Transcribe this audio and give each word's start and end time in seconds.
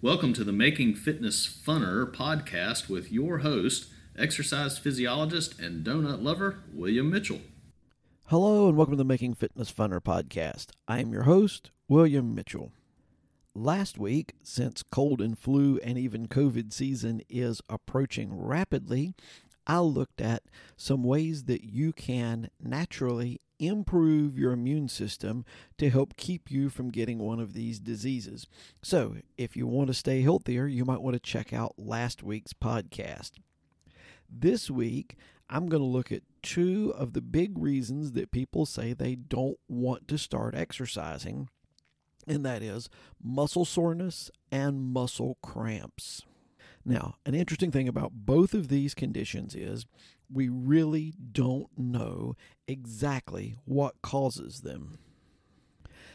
Welcome 0.00 0.32
to 0.34 0.44
the 0.44 0.52
Making 0.52 0.94
Fitness 0.94 1.44
Funner 1.48 2.06
podcast 2.06 2.88
with 2.88 3.10
your 3.10 3.38
host, 3.38 3.88
exercise 4.16 4.78
physiologist 4.78 5.58
and 5.58 5.84
donut 5.84 6.22
lover, 6.22 6.60
William 6.72 7.10
Mitchell. 7.10 7.40
Hello, 8.26 8.68
and 8.68 8.76
welcome 8.76 8.92
to 8.92 8.96
the 8.96 9.04
Making 9.04 9.34
Fitness 9.34 9.72
Funner 9.72 10.00
podcast. 10.00 10.66
I 10.86 11.00
am 11.00 11.12
your 11.12 11.24
host, 11.24 11.72
William 11.88 12.32
Mitchell. 12.32 12.70
Last 13.56 13.98
week, 13.98 14.34
since 14.44 14.84
cold 14.84 15.20
and 15.20 15.36
flu 15.36 15.80
and 15.82 15.98
even 15.98 16.28
COVID 16.28 16.72
season 16.72 17.20
is 17.28 17.60
approaching 17.68 18.40
rapidly, 18.40 19.16
I 19.68 19.80
looked 19.80 20.22
at 20.22 20.44
some 20.78 21.04
ways 21.04 21.44
that 21.44 21.62
you 21.62 21.92
can 21.92 22.48
naturally 22.58 23.42
improve 23.58 24.38
your 24.38 24.52
immune 24.52 24.88
system 24.88 25.44
to 25.76 25.90
help 25.90 26.16
keep 26.16 26.50
you 26.50 26.70
from 26.70 26.90
getting 26.90 27.18
one 27.18 27.38
of 27.38 27.52
these 27.52 27.78
diseases. 27.78 28.46
So, 28.82 29.16
if 29.36 29.56
you 29.56 29.66
want 29.66 29.88
to 29.88 29.94
stay 29.94 30.22
healthier, 30.22 30.66
you 30.66 30.86
might 30.86 31.02
want 31.02 31.14
to 31.14 31.20
check 31.20 31.52
out 31.52 31.74
last 31.76 32.22
week's 32.22 32.54
podcast. 32.54 33.32
This 34.30 34.70
week, 34.70 35.16
I'm 35.50 35.68
going 35.68 35.82
to 35.82 35.86
look 35.86 36.12
at 36.12 36.22
two 36.42 36.94
of 36.96 37.12
the 37.12 37.20
big 37.20 37.58
reasons 37.58 38.12
that 38.12 38.30
people 38.30 38.64
say 38.64 38.92
they 38.92 39.16
don't 39.16 39.58
want 39.68 40.08
to 40.08 40.18
start 40.18 40.54
exercising, 40.54 41.48
and 42.26 42.44
that 42.44 42.62
is 42.62 42.88
muscle 43.22 43.64
soreness 43.64 44.30
and 44.50 44.80
muscle 44.80 45.36
cramps. 45.42 46.22
Now, 46.88 47.16
an 47.26 47.34
interesting 47.34 47.70
thing 47.70 47.86
about 47.86 48.12
both 48.14 48.54
of 48.54 48.68
these 48.68 48.94
conditions 48.94 49.54
is 49.54 49.84
we 50.32 50.48
really 50.48 51.12
don't 51.32 51.68
know 51.76 52.34
exactly 52.66 53.56
what 53.66 54.00
causes 54.00 54.62
them. 54.62 54.98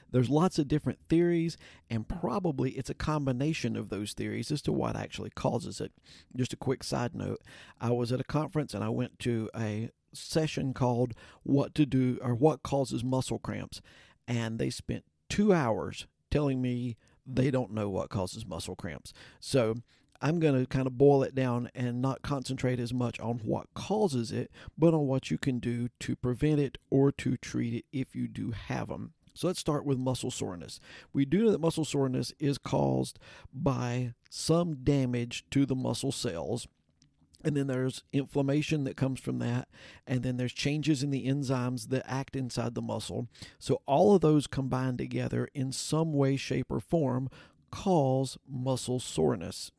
There's 0.09 0.31
lots 0.31 0.57
of 0.57 0.67
different 0.67 0.97
theories, 1.07 1.57
and 1.91 2.07
probably 2.07 2.71
it's 2.71 2.89
a 2.89 2.95
combination 2.95 3.75
of 3.75 3.89
those 3.89 4.13
theories 4.13 4.51
as 4.51 4.63
to 4.63 4.71
what 4.71 4.95
actually 4.95 5.29
causes 5.29 5.79
it. 5.79 5.91
Just 6.35 6.53
a 6.53 6.57
quick 6.57 6.83
side 6.83 7.13
note 7.13 7.41
I 7.79 7.91
was 7.91 8.11
at 8.11 8.19
a 8.19 8.23
conference 8.23 8.73
and 8.73 8.83
I 8.83 8.89
went 8.89 9.19
to 9.19 9.51
a 9.55 9.91
session 10.11 10.73
called 10.73 11.13
What 11.43 11.75
to 11.75 11.85
Do 11.85 12.17
or 12.19 12.33
What 12.33 12.63
Causes 12.63 13.03
Muscle 13.03 13.39
Cramps, 13.39 13.79
and 14.27 14.57
they 14.57 14.71
spent 14.71 15.05
two 15.29 15.53
hours 15.53 16.07
telling 16.31 16.63
me 16.63 16.97
they 17.27 17.51
don't 17.51 17.71
know 17.71 17.89
what 17.91 18.09
causes 18.09 18.45
muscle 18.45 18.75
cramps. 18.75 19.13
So 19.39 19.75
I'm 20.23 20.39
going 20.39 20.57
to 20.57 20.65
kind 20.65 20.87
of 20.87 20.97
boil 20.97 21.21
it 21.21 21.35
down 21.35 21.69
and 21.75 22.01
not 22.01 22.21
concentrate 22.21 22.79
as 22.79 22.93
much 22.93 23.19
on 23.19 23.41
what 23.43 23.67
causes 23.73 24.31
it, 24.31 24.49
but 24.77 24.93
on 24.93 25.05
what 25.05 25.29
you 25.29 25.37
can 25.37 25.59
do 25.59 25.89
to 25.99 26.15
prevent 26.15 26.61
it 26.61 26.77
or 26.89 27.11
to 27.11 27.35
treat 27.35 27.73
it 27.73 27.85
if 27.91 28.15
you 28.15 28.29
do 28.29 28.51
have 28.51 28.87
them. 28.87 29.11
So 29.33 29.47
let's 29.47 29.59
start 29.59 29.85
with 29.85 29.97
muscle 29.97 30.31
soreness. 30.31 30.79
We 31.11 31.25
do 31.25 31.43
know 31.43 31.51
that 31.51 31.59
muscle 31.59 31.83
soreness 31.83 32.31
is 32.39 32.57
caused 32.57 33.19
by 33.53 34.13
some 34.29 34.75
damage 34.85 35.43
to 35.51 35.65
the 35.65 35.75
muscle 35.75 36.13
cells. 36.13 36.69
And 37.43 37.57
then 37.57 37.67
there's 37.67 38.03
inflammation 38.13 38.85
that 38.85 38.95
comes 38.95 39.19
from 39.19 39.39
that. 39.39 39.67
And 40.07 40.23
then 40.23 40.37
there's 40.37 40.53
changes 40.53 41.03
in 41.03 41.09
the 41.09 41.27
enzymes 41.27 41.89
that 41.89 42.09
act 42.09 42.37
inside 42.37 42.75
the 42.75 42.81
muscle. 42.81 43.27
So 43.59 43.81
all 43.85 44.15
of 44.15 44.21
those 44.21 44.47
combined 44.47 44.99
together 44.99 45.49
in 45.53 45.73
some 45.73 46.13
way, 46.13 46.37
shape, 46.37 46.67
or 46.69 46.79
form 46.79 47.27
cause 47.71 48.37
muscle 48.47 49.01
soreness. 49.01 49.71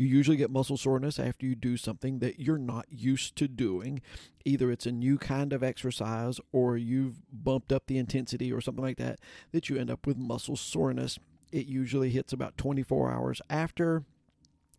You 0.00 0.06
usually 0.06 0.38
get 0.38 0.50
muscle 0.50 0.78
soreness 0.78 1.18
after 1.18 1.44
you 1.44 1.54
do 1.54 1.76
something 1.76 2.20
that 2.20 2.40
you're 2.40 2.56
not 2.56 2.86
used 2.88 3.36
to 3.36 3.46
doing. 3.46 4.00
Either 4.46 4.70
it's 4.70 4.86
a 4.86 4.92
new 4.92 5.18
kind 5.18 5.52
of 5.52 5.62
exercise 5.62 6.40
or 6.52 6.78
you've 6.78 7.16
bumped 7.30 7.70
up 7.70 7.86
the 7.86 7.98
intensity 7.98 8.50
or 8.50 8.62
something 8.62 8.82
like 8.82 8.96
that, 8.96 9.18
that 9.52 9.68
you 9.68 9.76
end 9.76 9.90
up 9.90 10.06
with 10.06 10.16
muscle 10.16 10.56
soreness. 10.56 11.18
It 11.52 11.66
usually 11.66 12.08
hits 12.08 12.32
about 12.32 12.56
24 12.56 13.12
hours 13.12 13.42
after 13.50 14.04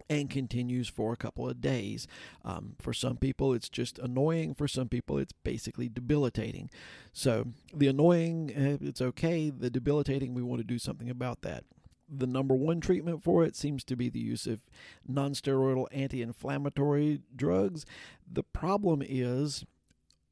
and 0.09 0.27
continues 0.27 0.87
for 0.87 1.13
a 1.13 1.17
couple 1.17 1.47
of 1.47 1.61
days. 1.61 2.07
Um, 2.43 2.73
for 2.79 2.91
some 2.91 3.17
people, 3.17 3.53
it's 3.53 3.69
just 3.69 3.99
annoying. 3.99 4.55
For 4.55 4.67
some 4.67 4.89
people, 4.89 5.19
it's 5.19 5.33
basically 5.43 5.87
debilitating. 5.87 6.71
So, 7.13 7.49
the 7.71 7.87
annoying, 7.87 8.51
uh, 8.57 8.83
it's 8.83 9.01
okay. 9.01 9.51
The 9.51 9.69
debilitating, 9.69 10.33
we 10.33 10.41
want 10.41 10.61
to 10.61 10.67
do 10.67 10.79
something 10.79 11.11
about 11.11 11.43
that 11.43 11.63
the 12.11 12.27
number 12.27 12.53
one 12.53 12.81
treatment 12.81 13.23
for 13.23 13.43
it 13.43 13.55
seems 13.55 13.83
to 13.85 13.95
be 13.95 14.09
the 14.09 14.19
use 14.19 14.45
of 14.45 14.61
nonsteroidal 15.09 15.87
anti 15.91 16.21
inflammatory 16.21 17.21
drugs. 17.35 17.85
The 18.29 18.43
problem 18.43 19.01
is 19.05 19.65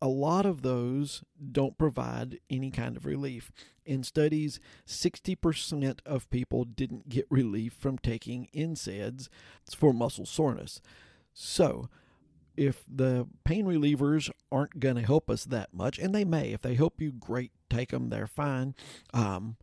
a 0.01 0.07
lot 0.07 0.45
of 0.45 0.61
those 0.61 1.23
don't 1.51 1.77
provide 1.77 2.39
any 2.49 2.71
kind 2.71 2.95
of 2.95 3.05
relief. 3.05 3.51
In 3.85 4.03
studies, 4.03 4.59
60% 4.87 5.99
of 6.05 6.29
people 6.29 6.63
didn't 6.63 7.09
get 7.09 7.25
relief 7.29 7.73
from 7.73 7.97
taking 7.97 8.47
NSAIDs 8.55 9.27
for 9.75 9.93
muscle 9.93 10.25
soreness. 10.25 10.81
So, 11.33 11.89
if 12.55 12.83
the 12.93 13.27
pain 13.45 13.65
relievers 13.65 14.29
aren't 14.51 14.79
going 14.79 14.95
to 14.95 15.01
help 15.01 15.29
us 15.29 15.45
that 15.45 15.73
much, 15.73 15.97
and 15.97 16.13
they 16.13 16.25
may, 16.25 16.51
if 16.51 16.61
they 16.61 16.75
help 16.75 16.99
you, 16.99 17.11
great, 17.11 17.51
take 17.69 17.91
them, 17.91 18.09
they're 18.09 18.27
fine. 18.27 18.75
Um, 19.13 19.55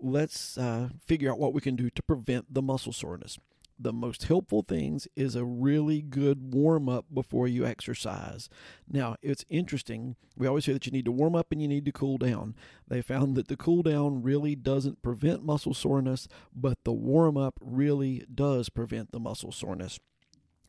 let's 0.00 0.56
uh, 0.58 0.90
figure 1.04 1.30
out 1.30 1.38
what 1.38 1.52
we 1.52 1.60
can 1.60 1.76
do 1.76 1.90
to 1.90 2.02
prevent 2.02 2.52
the 2.52 2.62
muscle 2.62 2.92
soreness. 2.92 3.38
The 3.80 3.92
most 3.92 4.24
helpful 4.24 4.62
things 4.62 5.06
is 5.14 5.36
a 5.36 5.44
really 5.44 6.02
good 6.02 6.52
warm 6.52 6.88
up 6.88 7.06
before 7.14 7.46
you 7.46 7.64
exercise. 7.64 8.48
Now, 8.90 9.14
it's 9.22 9.44
interesting. 9.48 10.16
We 10.36 10.48
always 10.48 10.64
say 10.64 10.72
that 10.72 10.84
you 10.84 10.90
need 10.90 11.04
to 11.04 11.12
warm 11.12 11.36
up 11.36 11.52
and 11.52 11.62
you 11.62 11.68
need 11.68 11.84
to 11.84 11.92
cool 11.92 12.18
down. 12.18 12.56
They 12.88 13.02
found 13.02 13.36
that 13.36 13.46
the 13.46 13.56
cool 13.56 13.84
down 13.84 14.22
really 14.22 14.56
doesn't 14.56 15.02
prevent 15.02 15.44
muscle 15.44 15.74
soreness, 15.74 16.26
but 16.52 16.78
the 16.82 16.92
warm 16.92 17.36
up 17.36 17.54
really 17.60 18.24
does 18.34 18.68
prevent 18.68 19.12
the 19.12 19.20
muscle 19.20 19.52
soreness. 19.52 20.00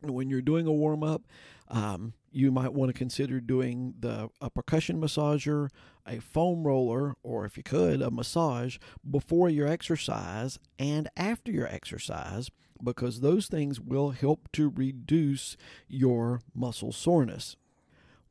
When 0.02 0.30
you're 0.30 0.40
doing 0.40 0.66
a 0.66 0.72
warm 0.72 1.02
up, 1.02 1.22
um, 1.68 2.14
you 2.32 2.50
might 2.50 2.72
want 2.72 2.88
to 2.90 2.98
consider 2.98 3.40
doing 3.40 3.94
the 3.98 4.30
a 4.40 4.50
percussion 4.50 5.00
massager, 5.00 5.68
a 6.06 6.20
foam 6.20 6.66
roller, 6.66 7.16
or 7.22 7.44
if 7.44 7.56
you 7.56 7.62
could, 7.62 8.00
a 8.00 8.10
massage 8.10 8.78
before 9.08 9.48
your 9.50 9.66
exercise 9.66 10.58
and 10.78 11.08
after 11.16 11.52
your 11.52 11.66
exercise, 11.66 12.50
because 12.82 13.20
those 13.20 13.46
things 13.46 13.80
will 13.80 14.10
help 14.10 14.50
to 14.52 14.70
reduce 14.70 15.56
your 15.86 16.40
muscle 16.54 16.92
soreness. 16.92 17.56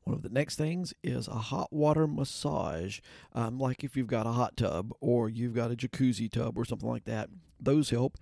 One 0.03 0.15
of 0.15 0.23
the 0.23 0.29
next 0.29 0.55
things 0.55 0.93
is 1.03 1.27
a 1.27 1.33
hot 1.33 1.71
water 1.71 2.07
massage, 2.07 2.99
um, 3.33 3.59
like 3.59 3.83
if 3.83 3.95
you've 3.95 4.07
got 4.07 4.25
a 4.25 4.31
hot 4.31 4.57
tub 4.57 4.91
or 4.99 5.29
you've 5.29 5.53
got 5.53 5.71
a 5.71 5.75
jacuzzi 5.75 6.31
tub 6.31 6.57
or 6.57 6.65
something 6.65 6.89
like 6.89 7.03
that. 7.03 7.29
Those 7.59 7.91
help. 7.91 8.17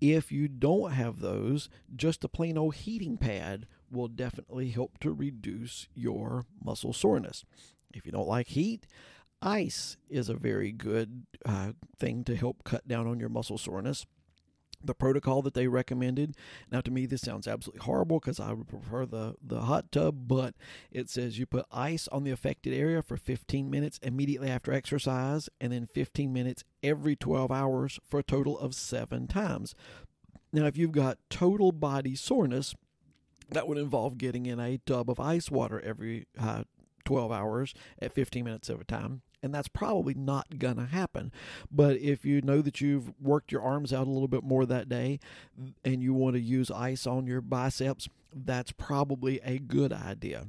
If 0.00 0.32
you 0.32 0.48
don't 0.48 0.92
have 0.92 1.20
those, 1.20 1.68
just 1.94 2.24
a 2.24 2.28
plain 2.28 2.58
old 2.58 2.74
heating 2.74 3.16
pad 3.16 3.66
will 3.90 4.08
definitely 4.08 4.70
help 4.70 4.98
to 4.98 5.12
reduce 5.12 5.88
your 5.94 6.44
muscle 6.62 6.92
soreness. 6.92 7.44
If 7.94 8.04
you 8.04 8.12
don't 8.12 8.28
like 8.28 8.48
heat, 8.48 8.86
ice 9.40 9.96
is 10.08 10.28
a 10.28 10.34
very 10.34 10.72
good 10.72 11.26
uh, 11.46 11.72
thing 11.98 12.24
to 12.24 12.36
help 12.36 12.64
cut 12.64 12.88
down 12.88 13.06
on 13.06 13.20
your 13.20 13.28
muscle 13.28 13.58
soreness. 13.58 14.04
The 14.84 14.94
protocol 14.94 15.42
that 15.42 15.54
they 15.54 15.66
recommended. 15.66 16.36
Now, 16.70 16.80
to 16.82 16.90
me, 16.90 17.06
this 17.06 17.22
sounds 17.22 17.48
absolutely 17.48 17.84
horrible 17.84 18.20
because 18.20 18.38
I 18.38 18.52
would 18.52 18.68
prefer 18.68 19.06
the, 19.06 19.36
the 19.42 19.62
hot 19.62 19.90
tub, 19.90 20.28
but 20.28 20.54
it 20.90 21.08
says 21.08 21.38
you 21.38 21.46
put 21.46 21.66
ice 21.72 22.06
on 22.08 22.24
the 22.24 22.30
affected 22.30 22.74
area 22.74 23.02
for 23.02 23.16
15 23.16 23.70
minutes 23.70 23.98
immediately 24.02 24.50
after 24.50 24.72
exercise, 24.72 25.48
and 25.60 25.72
then 25.72 25.86
15 25.86 26.32
minutes 26.32 26.64
every 26.82 27.16
12 27.16 27.50
hours 27.50 27.98
for 28.06 28.20
a 28.20 28.24
total 28.24 28.58
of 28.58 28.74
seven 28.74 29.26
times. 29.26 29.74
Now, 30.52 30.66
if 30.66 30.76
you've 30.76 30.92
got 30.92 31.18
total 31.30 31.72
body 31.72 32.14
soreness, 32.14 32.74
that 33.50 33.66
would 33.66 33.78
involve 33.78 34.18
getting 34.18 34.46
in 34.46 34.60
a 34.60 34.78
tub 34.78 35.10
of 35.10 35.18
ice 35.18 35.50
water 35.50 35.80
every 35.80 36.26
uh, 36.38 36.64
12 37.04 37.32
hours 37.32 37.74
at 38.00 38.12
15 38.12 38.44
minutes 38.44 38.68
of 38.68 38.80
a 38.80 38.84
time. 38.84 39.22
And 39.44 39.54
that's 39.54 39.68
probably 39.68 40.14
not 40.14 40.58
going 40.58 40.76
to 40.76 40.86
happen. 40.86 41.30
But 41.70 41.98
if 41.98 42.24
you 42.24 42.40
know 42.40 42.62
that 42.62 42.80
you've 42.80 43.12
worked 43.20 43.52
your 43.52 43.60
arms 43.60 43.92
out 43.92 44.06
a 44.06 44.10
little 44.10 44.26
bit 44.26 44.42
more 44.42 44.64
that 44.64 44.88
day 44.88 45.20
and 45.84 46.02
you 46.02 46.14
want 46.14 46.34
to 46.34 46.40
use 46.40 46.70
ice 46.70 47.06
on 47.06 47.26
your 47.26 47.42
biceps, 47.42 48.08
that's 48.34 48.72
probably 48.72 49.40
a 49.44 49.58
good 49.58 49.92
idea. 49.92 50.46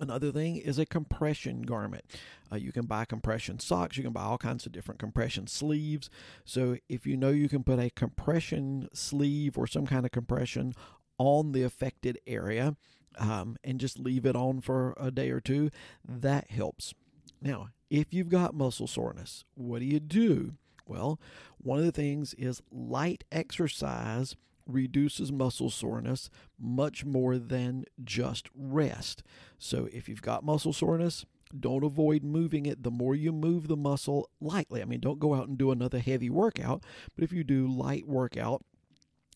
Another 0.00 0.32
thing 0.32 0.56
is 0.56 0.78
a 0.78 0.86
compression 0.86 1.62
garment. 1.62 2.04
Uh, 2.50 2.56
you 2.56 2.72
can 2.72 2.86
buy 2.86 3.04
compression 3.04 3.58
socks. 3.58 3.98
You 3.98 4.04
can 4.04 4.14
buy 4.14 4.22
all 4.22 4.38
kinds 4.38 4.64
of 4.64 4.72
different 4.72 4.98
compression 5.00 5.46
sleeves. 5.46 6.08
So 6.46 6.78
if 6.88 7.06
you 7.06 7.18
know 7.18 7.28
you 7.28 7.50
can 7.50 7.62
put 7.62 7.78
a 7.78 7.90
compression 7.90 8.88
sleeve 8.94 9.58
or 9.58 9.66
some 9.66 9.86
kind 9.86 10.06
of 10.06 10.12
compression 10.12 10.72
on 11.18 11.52
the 11.52 11.62
affected 11.62 12.18
area 12.26 12.74
um, 13.18 13.58
and 13.62 13.78
just 13.78 13.98
leave 13.98 14.24
it 14.24 14.34
on 14.34 14.62
for 14.62 14.94
a 14.98 15.10
day 15.10 15.28
or 15.28 15.40
two, 15.40 15.70
that 16.08 16.48
helps. 16.50 16.94
Now, 17.42 17.68
if 17.90 18.12
you've 18.12 18.28
got 18.28 18.54
muscle 18.54 18.86
soreness, 18.86 19.44
what 19.54 19.80
do 19.80 19.84
you 19.84 20.00
do? 20.00 20.54
Well, 20.86 21.20
one 21.58 21.78
of 21.78 21.84
the 21.84 21.92
things 21.92 22.34
is 22.34 22.62
light 22.70 23.24
exercise 23.30 24.36
reduces 24.66 25.32
muscle 25.32 25.70
soreness 25.70 26.28
much 26.58 27.04
more 27.04 27.38
than 27.38 27.84
just 28.04 28.48
rest. 28.54 29.22
So 29.58 29.88
if 29.92 30.08
you've 30.08 30.22
got 30.22 30.44
muscle 30.44 30.72
soreness, 30.72 31.24
don't 31.58 31.84
avoid 31.84 32.22
moving 32.22 32.66
it. 32.66 32.82
The 32.82 32.90
more 32.90 33.14
you 33.14 33.32
move 33.32 33.68
the 33.68 33.76
muscle 33.76 34.28
lightly, 34.40 34.82
I 34.82 34.84
mean, 34.84 35.00
don't 35.00 35.18
go 35.18 35.34
out 35.34 35.48
and 35.48 35.56
do 35.56 35.70
another 35.70 35.98
heavy 35.98 36.28
workout, 36.28 36.84
but 37.14 37.24
if 37.24 37.32
you 37.32 37.42
do 37.42 37.66
light 37.66 38.06
workout, 38.06 38.62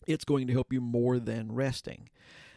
it's 0.05 0.25
going 0.25 0.47
to 0.47 0.53
help 0.53 0.71
you 0.71 0.81
more 0.81 1.17
than 1.19 1.51
resting. 1.51 2.09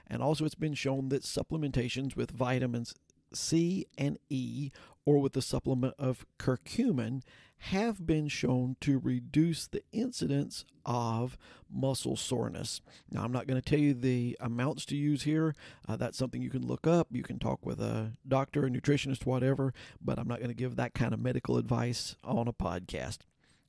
And 0.07 0.23
also, 0.23 0.45
it's 0.45 0.55
been 0.55 0.75
shown 0.75 1.09
that 1.09 1.23
supplementations 1.23 2.15
with 2.15 2.31
vitamins 2.31 2.95
C 3.33 3.87
and 3.97 4.19
E 4.29 4.71
or 5.05 5.19
with 5.21 5.33
the 5.33 5.43
supplement 5.43 5.95
of 5.99 6.27
curcumin 6.39 7.23
have 7.59 8.07
been 8.07 8.29
shown 8.29 8.77
to 8.81 8.99
reduce 8.99 9.67
the 9.67 9.83
incidence 9.93 10.65
of 10.85 11.39
muscle 11.71 12.17
soreness. 12.17 12.81
Now, 13.11 13.25
I'm 13.25 13.33
not 13.33 13.47
going 13.47 13.61
to 13.61 13.69
tell 13.69 13.79
you 13.79 13.95
the 13.95 14.37
amounts 14.41 14.85
to 14.87 14.97
use 14.97 15.23
here. 15.23 15.55
Uh, 15.89 15.97
that's 15.97 16.19
something 16.19 16.43
you 16.43 16.51
can 16.51 16.67
look 16.67 16.87
up. 16.87 17.09
You 17.11 17.23
can 17.23 17.39
talk 17.39 17.65
with 17.65 17.81
a 17.81 18.13
doctor, 18.29 18.67
a 18.67 18.71
nutritionist, 18.71 19.25
whatever, 19.25 19.73
but 20.03 20.19
I'm 20.19 20.29
not 20.29 20.39
going 20.39 20.51
to 20.51 20.55
give 20.55 20.77
that 20.77 20.95
kind 20.95 21.15
of 21.15 21.21
medical 21.21 21.57
advice 21.57 22.17
on 22.23 22.47
a 22.47 22.53
podcast. 22.53 23.19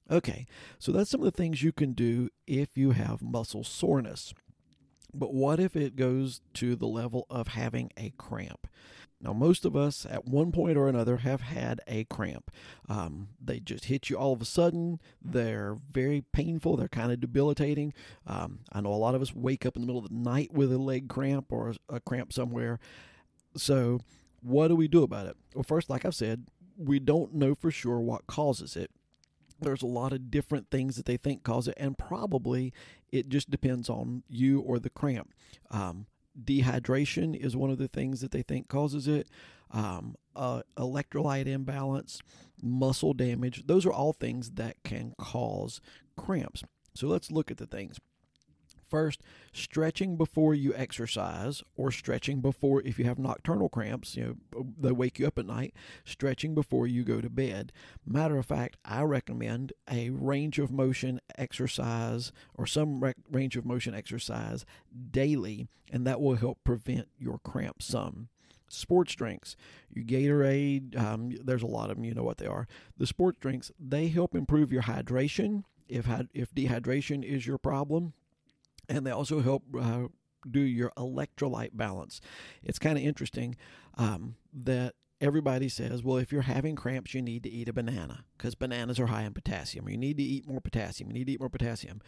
Okay, 0.09 0.45
so 0.79 0.91
that's 0.91 1.09
some 1.09 1.21
of 1.21 1.25
the 1.25 1.31
things 1.31 1.63
you 1.63 1.71
can 1.71 1.93
do 1.93 2.29
if 2.45 2.77
you 2.77 2.91
have 2.91 3.21
muscle 3.21 3.63
soreness. 3.63 4.33
But 5.13 5.33
what 5.33 5.59
if 5.59 5.75
it 5.75 5.95
goes 5.95 6.41
to 6.55 6.75
the 6.75 6.87
level 6.87 7.25
of 7.29 7.49
having 7.49 7.91
a 7.97 8.11
cramp? 8.17 8.67
Now, 9.27 9.33
most 9.33 9.65
of 9.65 9.75
us 9.75 10.07
at 10.09 10.25
one 10.25 10.53
point 10.53 10.77
or 10.77 10.87
another 10.87 11.17
have 11.17 11.41
had 11.41 11.81
a 11.85 12.05
cramp. 12.05 12.49
Um, 12.87 13.27
they 13.43 13.59
just 13.59 13.85
hit 13.85 14.09
you 14.09 14.15
all 14.15 14.31
of 14.31 14.41
a 14.41 14.45
sudden. 14.45 15.01
They're 15.21 15.75
very 15.91 16.21
painful. 16.31 16.77
They're 16.77 16.87
kind 16.87 17.11
of 17.11 17.19
debilitating. 17.19 17.93
Um, 18.25 18.59
I 18.71 18.79
know 18.79 18.93
a 18.93 18.95
lot 18.95 19.15
of 19.15 19.21
us 19.21 19.35
wake 19.35 19.65
up 19.65 19.75
in 19.75 19.81
the 19.81 19.85
middle 19.85 20.01
of 20.01 20.07
the 20.07 20.15
night 20.15 20.53
with 20.53 20.71
a 20.71 20.77
leg 20.77 21.09
cramp 21.09 21.51
or 21.51 21.73
a 21.89 21.99
cramp 21.99 22.31
somewhere. 22.31 22.79
So, 23.57 23.99
what 24.41 24.69
do 24.69 24.77
we 24.77 24.87
do 24.87 25.03
about 25.03 25.27
it? 25.27 25.35
Well, 25.53 25.63
first, 25.63 25.89
like 25.89 26.05
I've 26.05 26.15
said, 26.15 26.47
we 26.77 26.97
don't 26.97 27.33
know 27.33 27.53
for 27.53 27.69
sure 27.69 27.99
what 27.99 28.27
causes 28.27 28.77
it 28.77 28.91
there's 29.59 29.81
a 29.81 29.87
lot 29.87 30.13
of 30.13 30.29
different 30.29 30.69
things 30.69 30.97
that 30.97 31.07
they 31.07 31.17
think 31.17 31.41
cause 31.41 31.67
it, 31.67 31.73
and 31.77 31.97
probably 31.97 32.71
it 33.11 33.27
just 33.27 33.49
depends 33.49 33.89
on 33.89 34.21
you 34.29 34.59
or 34.59 34.77
the 34.77 34.91
cramp. 34.91 35.33
Um, 35.71 36.05
dehydration 36.43 37.35
is 37.35 37.55
one 37.55 37.69
of 37.69 37.77
the 37.77 37.87
things 37.87 38.21
that 38.21 38.31
they 38.31 38.41
think 38.41 38.67
causes 38.67 39.07
it. 39.07 39.27
Um, 39.71 40.15
uh, 40.35 40.61
electrolyte 40.77 41.47
imbalance, 41.47 42.21
muscle 42.61 43.13
damage, 43.13 43.67
those 43.67 43.85
are 43.85 43.91
all 43.91 44.13
things 44.13 44.51
that 44.51 44.77
can 44.83 45.13
cause 45.17 45.81
cramps. 46.15 46.63
So 46.93 47.07
let's 47.07 47.31
look 47.31 47.51
at 47.51 47.57
the 47.57 47.67
things. 47.67 47.99
First, 48.89 49.21
stretching 49.51 50.15
before 50.15 50.53
you 50.53 50.73
exercise 50.73 51.61
or 51.75 51.91
stretching 51.91 52.39
before, 52.39 52.81
if 52.83 52.97
you 52.97 53.05
have 53.05 53.19
nocturnal 53.19 53.67
cramps, 53.67 54.15
you 54.15 54.37
know, 54.53 54.67
they 54.79 54.91
wake 54.91 55.19
you 55.19 55.27
up 55.27 55.37
at 55.37 55.45
night, 55.45 55.73
stretching 56.05 56.55
before 56.55 56.87
you 56.87 57.03
go 57.03 57.19
to 57.19 57.29
bed. 57.29 57.73
Matter 58.05 58.37
of 58.37 58.45
fact, 58.45 58.77
I 58.85 59.01
recommend 59.01 59.73
a 59.91 60.09
range 60.11 60.57
of 60.57 60.71
motion 60.71 61.19
exercise 61.37 62.31
or 62.53 62.65
some 62.65 63.01
rec- 63.01 63.17
range 63.29 63.57
of 63.57 63.65
motion 63.65 63.93
exercise 63.93 64.65
daily, 65.11 65.67
and 65.91 66.07
that 66.07 66.21
will 66.21 66.35
help 66.35 66.63
prevent 66.63 67.09
your 67.19 67.39
cramps 67.39 67.85
some. 67.85 68.29
Sports 68.69 69.15
drinks 69.15 69.55
your 69.89 70.03
gatorade 70.03 70.97
um, 70.99 71.31
there's 71.41 71.63
a 71.63 71.67
lot 71.67 71.89
of 71.89 71.95
them 71.95 72.05
you 72.05 72.13
know 72.13 72.23
what 72.23 72.37
they 72.37 72.45
are. 72.45 72.67
The 72.97 73.07
sports 73.07 73.37
drinks 73.39 73.71
they 73.79 74.07
help 74.07 74.35
improve 74.35 74.71
your 74.71 74.83
hydration. 74.83 75.63
If 75.87 76.07
if 76.33 76.53
dehydration 76.53 77.23
is 77.23 77.47
your 77.47 77.57
problem 77.57 78.13
and 78.89 79.05
they 79.05 79.11
also 79.11 79.41
help 79.41 79.63
uh, 79.79 80.07
do 80.49 80.59
your 80.59 80.91
electrolyte 80.97 81.71
balance. 81.73 82.21
It's 82.63 82.79
kind 82.79 82.97
of 82.97 83.03
interesting 83.03 83.55
um, 83.97 84.35
that 84.53 84.95
everybody 85.19 85.69
says, 85.69 86.03
well, 86.03 86.17
if 86.17 86.31
you're 86.31 86.43
having 86.43 86.75
cramps, 86.75 87.13
you 87.13 87.21
need 87.21 87.43
to 87.43 87.49
eat 87.49 87.69
a 87.69 87.73
banana 87.73 88.25
because 88.37 88.55
bananas 88.55 88.99
are 88.99 89.07
high 89.07 89.23
in 89.23 89.33
potassium. 89.33 89.89
You 89.89 89.97
need 89.97 90.17
to 90.17 90.23
eat 90.23 90.47
more 90.47 90.61
potassium. 90.61 91.09
You 91.09 91.15
need 91.15 91.27
to 91.27 91.33
eat 91.33 91.39
more 91.39 91.49
potassium. 91.49 92.01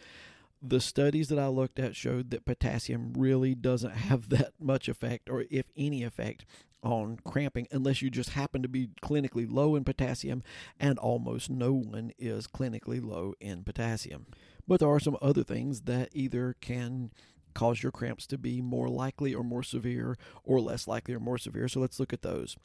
The 0.62 0.80
studies 0.80 1.28
that 1.28 1.38
I 1.38 1.46
looked 1.46 1.78
at 1.78 1.96
showed 1.96 2.30
that 2.30 2.44
potassium 2.44 3.14
really 3.16 3.54
doesn't 3.54 3.90
have 3.96 4.28
that 4.28 4.52
much 4.60 4.88
effect, 4.88 5.28
or 5.30 5.44
if 5.50 5.70
any 5.76 6.02
effect, 6.02 6.44
on 6.82 7.18
cramping 7.26 7.66
unless 7.70 8.00
you 8.00 8.08
just 8.08 8.30
happen 8.30 8.62
to 8.62 8.68
be 8.68 8.88
clinically 9.02 9.46
low 9.50 9.76
in 9.76 9.84
potassium, 9.84 10.42
and 10.78 10.98
almost 10.98 11.50
no 11.50 11.72
one 11.72 12.12
is 12.18 12.46
clinically 12.46 13.04
low 13.04 13.34
in 13.40 13.64
potassium. 13.64 14.26
But 14.70 14.78
there 14.78 14.88
are 14.88 15.00
some 15.00 15.16
other 15.20 15.42
things 15.42 15.80
that 15.80 16.10
either 16.12 16.54
can 16.60 17.10
cause 17.54 17.82
your 17.82 17.90
cramps 17.90 18.24
to 18.28 18.38
be 18.38 18.62
more 18.62 18.88
likely 18.88 19.34
or 19.34 19.42
more 19.42 19.64
severe, 19.64 20.16
or 20.44 20.60
less 20.60 20.86
likely 20.86 21.12
or 21.12 21.18
more 21.18 21.38
severe. 21.38 21.66
So 21.66 21.80
let's 21.80 21.98
look 21.98 22.12
at 22.12 22.22
those. 22.22 22.56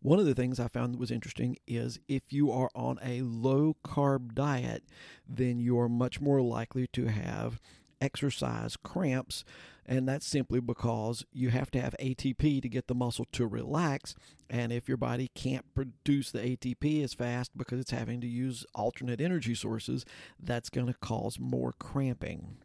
One 0.00 0.18
of 0.18 0.26
the 0.26 0.34
things 0.34 0.58
I 0.58 0.66
found 0.66 0.92
that 0.92 0.98
was 0.98 1.12
interesting 1.12 1.56
is 1.68 2.00
if 2.08 2.32
you 2.32 2.50
are 2.50 2.68
on 2.74 2.98
a 3.00 3.22
low 3.22 3.76
carb 3.84 4.34
diet, 4.34 4.82
then 5.24 5.60
you 5.60 5.78
are 5.78 5.88
much 5.88 6.20
more 6.20 6.42
likely 6.42 6.88
to 6.94 7.06
have 7.06 7.60
exercise 8.02 8.76
cramps. 8.76 9.44
And 9.84 10.08
that's 10.08 10.26
simply 10.26 10.60
because 10.60 11.24
you 11.32 11.50
have 11.50 11.70
to 11.72 11.80
have 11.80 11.94
ATP 11.98 12.62
to 12.62 12.68
get 12.68 12.86
the 12.86 12.94
muscle 12.94 13.26
to 13.32 13.46
relax. 13.46 14.14
And 14.48 14.72
if 14.72 14.88
your 14.88 14.96
body 14.96 15.30
can't 15.34 15.74
produce 15.74 16.30
the 16.30 16.38
ATP 16.38 17.02
as 17.02 17.14
fast 17.14 17.56
because 17.56 17.80
it's 17.80 17.90
having 17.90 18.20
to 18.20 18.28
use 18.28 18.64
alternate 18.74 19.20
energy 19.20 19.54
sources, 19.54 20.04
that's 20.40 20.70
going 20.70 20.86
to 20.86 20.94
cause 20.94 21.38
more 21.40 21.72
cramping. 21.78 22.58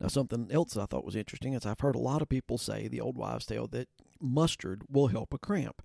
Now, 0.00 0.08
something 0.08 0.48
else 0.50 0.76
I 0.76 0.86
thought 0.86 1.04
was 1.04 1.16
interesting 1.16 1.54
is 1.54 1.64
I've 1.64 1.80
heard 1.80 1.94
a 1.94 2.00
lot 2.00 2.22
of 2.22 2.28
people 2.28 2.58
say 2.58 2.88
the 2.88 3.00
old 3.00 3.16
wives' 3.16 3.46
tale 3.46 3.68
that 3.68 3.88
mustard 4.20 4.82
will 4.90 5.08
help 5.08 5.32
a 5.32 5.38
cramp. 5.38 5.80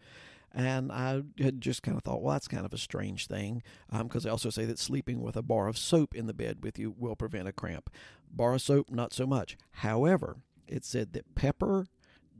And 0.54 0.92
I 0.92 1.22
had 1.40 1.62
just 1.62 1.84
kind 1.84 1.96
of 1.96 2.04
thought, 2.04 2.22
well, 2.22 2.34
that's 2.34 2.48
kind 2.48 2.66
of 2.66 2.74
a 2.74 2.78
strange 2.78 3.28
thing 3.28 3.62
because 3.92 4.26
um, 4.26 4.28
they 4.28 4.30
also 4.30 4.50
say 4.50 4.66
that 4.66 4.80
sleeping 4.80 5.22
with 5.22 5.36
a 5.36 5.42
bar 5.42 5.68
of 5.68 5.78
soap 5.78 6.16
in 6.16 6.26
the 6.26 6.34
bed 6.34 6.64
with 6.64 6.80
you 6.80 6.94
will 6.98 7.16
prevent 7.16 7.48
a 7.48 7.54
cramp. 7.54 7.90
Bar 8.32 8.56
of 8.56 8.62
soap, 8.62 8.90
not 8.90 9.14
so 9.14 9.28
much. 9.28 9.58
However, 9.72 10.38
it 10.68 10.84
said 10.84 11.14
that 11.14 11.36
pepper, 11.36 11.86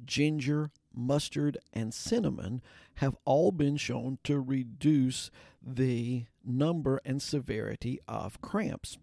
ginger, 0.06 0.72
mustard, 0.94 1.58
and 1.74 1.94
cinnamon 1.94 2.62
have 2.96 3.16
all 3.26 3.52
been 3.52 3.78
shown 3.78 4.18
to 4.24 4.40
reduce 4.40 5.30
the 5.62 6.26
number 6.44 7.00
and 7.06 7.22
severity 7.22 8.00
of 8.08 8.42
cramps. 8.42 8.98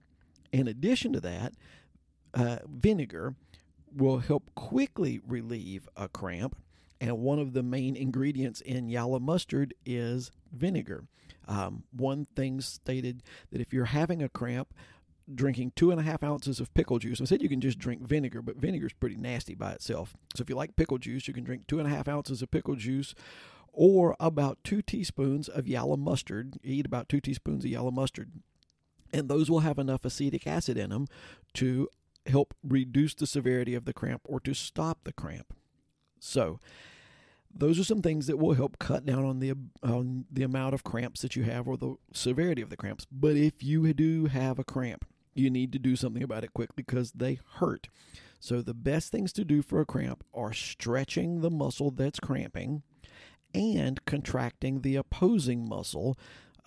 In 0.52 0.66
addition 0.66 1.12
to 1.12 1.20
that, 1.20 1.54
uh, 2.34 2.58
vinegar 2.68 3.34
will 3.94 4.18
help 4.18 4.54
quickly 4.54 5.20
relieve 5.26 5.88
a 5.96 6.08
cramp 6.08 6.56
and 7.00 7.18
one 7.18 7.38
of 7.38 7.52
the 7.52 7.62
main 7.62 7.96
ingredients 7.96 8.60
in 8.60 8.88
yellow 8.88 9.18
mustard 9.18 9.74
is 9.84 10.30
vinegar. 10.52 11.04
Um, 11.48 11.84
one 11.92 12.26
thing 12.34 12.60
stated 12.60 13.22
that 13.50 13.60
if 13.60 13.72
you're 13.72 13.86
having 13.86 14.22
a 14.22 14.28
cramp, 14.28 14.74
drinking 15.32 15.72
two 15.74 15.90
and 15.90 16.00
a 16.00 16.04
half 16.04 16.22
ounces 16.22 16.60
of 16.60 16.72
pickle 16.74 16.98
juice. 16.98 17.20
I 17.20 17.24
said 17.24 17.42
you 17.42 17.48
can 17.48 17.60
just 17.60 17.78
drink 17.78 18.02
vinegar, 18.02 18.42
but 18.42 18.56
vinegar 18.56 18.86
is 18.86 18.92
pretty 18.92 19.16
nasty 19.16 19.54
by 19.54 19.72
itself. 19.72 20.14
So 20.34 20.42
if 20.42 20.48
you 20.48 20.56
like 20.56 20.76
pickle 20.76 20.98
juice, 20.98 21.26
you 21.26 21.34
can 21.34 21.44
drink 21.44 21.66
two 21.66 21.78
and 21.78 21.86
a 21.86 21.90
half 21.90 22.08
ounces 22.08 22.42
of 22.42 22.50
pickle 22.50 22.76
juice 22.76 23.14
or 23.72 24.16
about 24.20 24.58
two 24.64 24.82
teaspoons 24.82 25.48
of 25.48 25.66
yellow 25.66 25.96
mustard. 25.96 26.58
eat 26.62 26.86
about 26.86 27.08
two 27.08 27.20
teaspoons 27.20 27.64
of 27.64 27.70
yellow 27.70 27.90
mustard. 27.90 28.30
And 29.12 29.28
those 29.28 29.50
will 29.50 29.60
have 29.60 29.78
enough 29.78 30.04
acetic 30.04 30.46
acid 30.46 30.76
in 30.76 30.90
them 30.90 31.06
to 31.54 31.88
help 32.26 32.54
reduce 32.62 33.14
the 33.14 33.26
severity 33.26 33.74
of 33.74 33.84
the 33.84 33.92
cramp 33.92 34.22
or 34.24 34.40
to 34.40 34.54
stop 34.54 34.98
the 35.04 35.12
cramp. 35.12 35.54
So, 36.18 36.60
those 37.58 37.78
are 37.78 37.84
some 37.84 38.02
things 38.02 38.26
that 38.26 38.38
will 38.38 38.54
help 38.54 38.78
cut 38.78 39.06
down 39.06 39.24
on 39.24 39.40
the 39.40 39.54
on 39.82 40.26
the 40.30 40.42
amount 40.42 40.74
of 40.74 40.84
cramps 40.84 41.22
that 41.22 41.36
you 41.36 41.44
have 41.44 41.66
or 41.66 41.76
the 41.76 41.96
severity 42.12 42.62
of 42.62 42.70
the 42.70 42.76
cramps. 42.76 43.06
But 43.10 43.36
if 43.36 43.62
you 43.62 43.92
do 43.94 44.26
have 44.26 44.58
a 44.58 44.64
cramp, 44.64 45.06
you 45.34 45.50
need 45.50 45.72
to 45.72 45.78
do 45.78 45.96
something 45.96 46.22
about 46.22 46.44
it 46.44 46.52
quickly 46.52 46.74
because 46.76 47.12
they 47.12 47.38
hurt. 47.54 47.88
So 48.40 48.60
the 48.60 48.74
best 48.74 49.10
things 49.10 49.32
to 49.34 49.44
do 49.44 49.62
for 49.62 49.80
a 49.80 49.86
cramp 49.86 50.24
are 50.34 50.52
stretching 50.52 51.40
the 51.40 51.50
muscle 51.50 51.90
that's 51.90 52.20
cramping 52.20 52.82
and 53.54 54.04
contracting 54.04 54.82
the 54.82 54.96
opposing 54.96 55.68
muscle. 55.68 56.18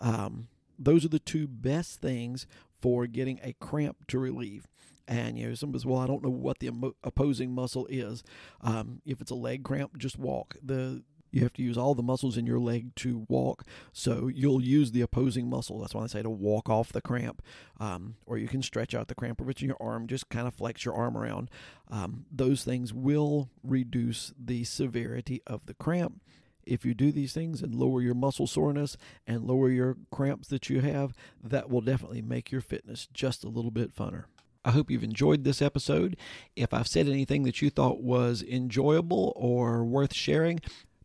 Um, 0.02 0.48
those 0.78 1.06
are 1.06 1.10
the 1.10 1.20
two 1.20 1.48
best 1.48 2.02
things 2.02 2.48
for 2.82 3.08
getting 3.08 3.40
a 3.44 3.54
cramp 3.54 4.08
to 4.08 4.20
relieve. 4.20 4.68
And 5.08 5.38
you 5.40 5.50
know, 5.50 5.56
some 5.56 5.74
says, 5.74 5.86
well, 5.86 6.00
I 6.00 6.08
don't 6.08 6.24
know 6.24 6.30
what 6.30 6.60
the 6.60 6.70
opposing 7.04 7.52
muscle 7.52 7.88
is. 7.88 8.24
Um, 8.62 9.02
if 9.06 9.22
it's 9.22 9.32
a 9.32 9.36
leg 9.36 9.64
cramp, 9.64 9.98
just 9.98 10.20
walk. 10.20 10.56
The 10.62 11.04
you 11.32 11.42
have 11.42 11.54
to 11.54 11.64
use 11.64 11.78
all 11.78 11.94
the 11.94 12.04
muscles 12.04 12.38
in 12.38 12.48
your 12.48 12.60
leg 12.60 12.96
to 12.96 13.26
walk, 13.30 13.64
so 13.92 14.28
you'll 14.28 14.64
use 14.64 14.92
the 14.92 15.02
opposing 15.02 15.48
muscle. 15.48 15.80
That's 15.80 15.94
why 15.94 16.04
I 16.04 16.08
say 16.08 16.24
to 16.24 16.30
walk 16.30 16.70
off 16.70 16.92
the 16.92 17.02
cramp, 17.02 17.44
um, 17.80 18.16
or 18.26 18.38
you 18.38 18.48
can 18.48 18.64
stretch 18.64 18.96
out 18.96 19.08
the 19.08 19.16
cramp. 19.16 19.40
Or 19.40 19.50
in 19.50 19.68
your 19.68 19.78
arm, 19.80 20.08
just 20.08 20.30
kind 20.30 20.48
of 20.48 20.54
flex 20.54 20.86
your 20.86 20.96
arm 20.96 21.18
around. 21.18 21.50
Um, 21.90 22.26
those 22.32 22.64
things 22.64 22.94
will 22.94 23.50
reduce 23.64 24.34
the 24.44 24.64
severity 24.64 25.42
of 25.46 25.66
the 25.66 25.76
cramp. 25.76 26.22
If 26.70 26.86
you 26.86 26.94
do 26.94 27.12
these 27.12 27.34
things 27.34 27.62
and 27.62 27.74
lower 27.74 28.02
your 28.02 28.14
muscle 28.14 28.48
soreness 28.48 28.96
and 29.26 29.44
lower 29.44 29.70
your 29.70 29.98
cramps 30.12 30.48
that 30.50 30.70
you 30.70 30.82
have, 30.82 31.14
that 31.44 31.70
will 31.70 31.82
definitely 31.82 32.22
make 32.22 32.52
your 32.52 32.62
fitness 32.62 33.08
just 33.14 33.44
a 33.44 33.50
little 33.50 33.72
bit 33.72 33.96
funner. 33.96 34.26
I 34.64 34.72
hope 34.72 34.92
you've 34.92 35.04
enjoyed 35.04 35.44
this 35.44 35.62
episode. 35.62 36.16
If 36.56 36.74
I've 36.74 36.88
said 36.88 37.08
anything 37.08 37.44
that 37.44 37.62
you 37.62 37.70
thought 37.70 38.04
was 38.04 38.44
enjoyable 38.44 39.34
or 39.36 39.84
worth 39.84 40.14
sharing, 40.14 40.60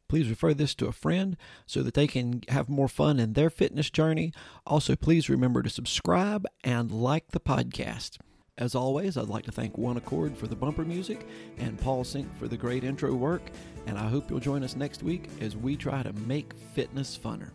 please 0.09 0.29
refer 0.29 0.53
this 0.53 0.75
to 0.75 0.87
a 0.87 0.93
friend 0.93 1.37
so 1.65 1.83
that 1.83 1.95
they 1.95 2.07
can 2.07 2.43
have 2.49 2.69
more 2.69 2.89
fun 2.89 3.19
in 3.19 3.33
their 3.33 3.51
fitness 3.51 3.91
journey. 3.91 4.33
Also, 4.67 4.97
please 4.97 5.31
remember 5.31 5.63
to 5.63 5.71
subscribe 5.71 6.47
and 6.63 6.91
like 6.91 7.29
the 7.31 7.41
podcast. 7.41 8.19
As 8.57 8.77
always, 8.77 9.17
I'd 9.17 9.27
like 9.27 9.45
to 9.47 9.53
thank 9.53 9.77
One 9.77 9.97
Accord 9.97 10.37
for 10.37 10.47
the 10.47 10.55
bumper 10.55 10.85
music 10.85 11.27
and 11.59 11.77
Paul 11.77 12.05
Sink 12.05 12.33
for 12.39 12.47
the 12.47 12.57
great 12.57 12.85
intro 12.85 13.13
work, 13.13 13.43
and 13.87 13.99
I 13.99 14.07
hope 14.07 14.31
you'll 14.31 14.39
join 14.39 14.63
us 14.63 14.77
next 14.77 15.03
week 15.03 15.29
as 15.41 15.57
we 15.57 15.75
try 15.75 16.05
to 16.05 16.13
make 16.13 16.55
fitness 16.73 17.19
funner. 17.19 17.51